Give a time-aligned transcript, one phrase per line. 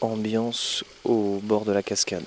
[0.00, 2.24] ambiance au bord de la cascade.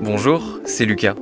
[0.00, 1.14] Bonjour, c'est Lucas.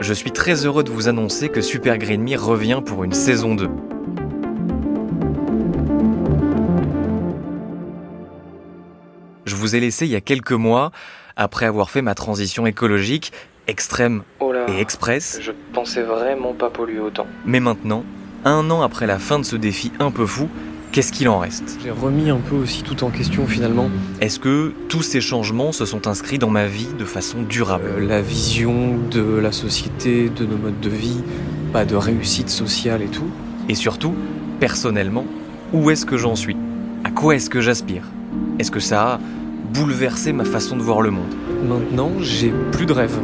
[0.00, 3.54] Je suis très heureux de vous annoncer que Super Green Me revient pour une saison
[3.54, 3.68] 2.
[9.44, 10.90] Je vous ai laissé il y a quelques mois,
[11.36, 13.32] après avoir fait ma transition écologique,
[13.70, 17.26] extrême Oh là, et express, je pensais vraiment pas polluer autant.
[17.46, 18.04] mais maintenant,
[18.44, 20.48] un an après la fin de ce défi un peu fou,
[20.92, 21.78] qu'est-ce qu'il en reste?
[21.82, 23.88] J'ai remis un peu aussi tout en question finalement.
[24.20, 27.84] Est-ce que tous ces changements se sont inscrits dans ma vie de façon durable?
[27.96, 31.22] Euh, la vision de la société, de nos modes de vie,
[31.72, 33.28] pas de réussite sociale et tout.
[33.68, 34.14] Et surtout,
[34.58, 35.26] personnellement,
[35.72, 36.56] où est-ce que j'en suis?
[37.04, 38.02] À quoi est-ce que j'aspire?
[38.58, 39.20] Est-ce que ça a
[39.72, 41.32] bouleversé ma façon de voir le monde?
[41.68, 43.16] Maintenant, j'ai plus de rêve.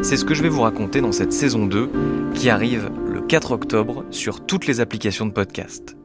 [0.00, 1.90] C'est ce que je vais vous raconter dans cette saison 2
[2.34, 5.96] qui arrive le 4 octobre sur toutes les applications de podcast.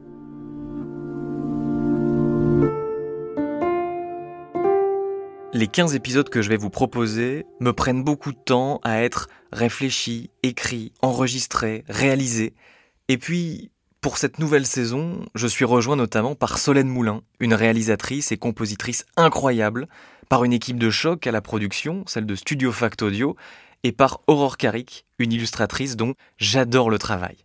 [5.52, 9.28] Les 15 épisodes que je vais vous proposer me prennent beaucoup de temps à être
[9.52, 12.54] réfléchis, écrits, enregistrés, réalisés.
[13.08, 18.32] Et puis, pour cette nouvelle saison, je suis rejoint notamment par Solène Moulin, une réalisatrice
[18.32, 19.86] et compositrice incroyable,
[20.28, 23.36] par une équipe de choc à la production, celle de Studio Fact Audio,
[23.84, 27.36] et par Aurore Carrick, une illustratrice dont j'adore le travail.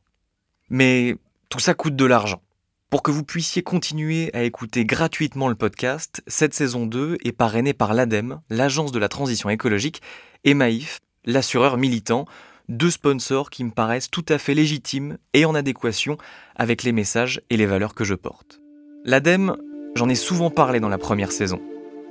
[0.70, 1.16] Mais
[1.50, 2.42] tout ça coûte de l'argent.
[2.90, 7.73] Pour que vous puissiez continuer à écouter gratuitement le podcast, cette saison 2 est parrainée
[7.73, 10.02] par l'ADEME, l'Agence de la transition écologique,
[10.44, 12.26] et Maïf, l'assureur militant,
[12.70, 16.17] deux sponsors qui me paraissent tout à fait légitimes et en adéquation
[16.56, 18.60] avec les messages et les valeurs que je porte.
[19.04, 19.58] L'ADEME,
[19.95, 21.60] j'en ai souvent parlé dans la première saison.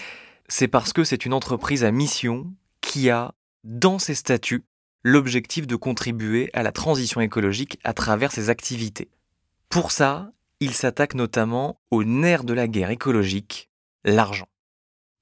[0.47, 2.45] c'est parce que c'est une entreprise à mission
[2.91, 4.65] qui a, dans ses statuts,
[5.01, 9.07] l'objectif de contribuer à la transition écologique à travers ses activités.
[9.69, 13.69] Pour ça, il s'attaque notamment au nerf de la guerre écologique,
[14.03, 14.49] l'argent.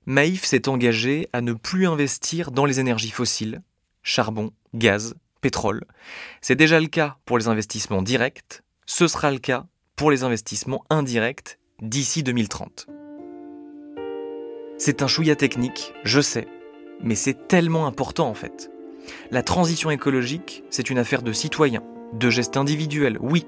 [0.08, 3.62] Maïf s'est engagé à ne plus investir dans les énergies fossiles,
[4.02, 5.86] charbon, gaz, pétrole.
[6.42, 10.86] C'est déjà le cas pour les investissements directs, ce sera le cas pour les investissements
[10.90, 12.88] indirects d'ici 2030.
[14.80, 16.48] C'est un chouïa technique, je sais,
[17.02, 18.72] mais c'est tellement important en fait.
[19.32, 21.84] La transition écologique, c'est une affaire de citoyens,
[22.14, 23.46] de gestes individuels, oui,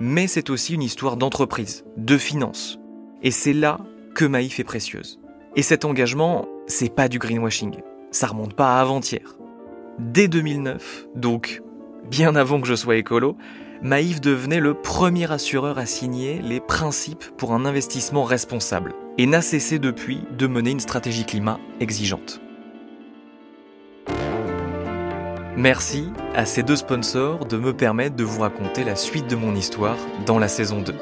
[0.00, 2.78] mais c'est aussi une histoire d'entreprise, de finances.
[3.22, 3.78] Et c'est là
[4.14, 5.20] que Maïf est précieuse.
[5.56, 7.76] Et cet engagement, c'est pas du greenwashing.
[8.10, 9.36] Ça remonte pas à avant-hier.
[9.98, 11.62] Dès 2009, donc
[12.10, 13.36] bien avant que je sois écolo,
[13.82, 19.42] Maïf devenait le premier assureur à signer les principes pour un investissement responsable et n'a
[19.42, 22.40] cessé depuis de mener une stratégie climat exigeante.
[25.56, 29.54] Merci à ces deux sponsors de me permettre de vous raconter la suite de mon
[29.54, 30.92] histoire dans la saison 2.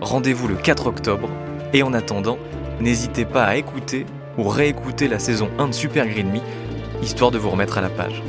[0.00, 1.28] Rendez-vous le 4 octobre
[1.72, 2.36] et en attendant,
[2.80, 4.06] n'hésitez pas à écouter
[4.38, 6.40] ou réécouter la saison 1 de Super Green Me,
[7.00, 8.24] histoire de vous remettre à la page.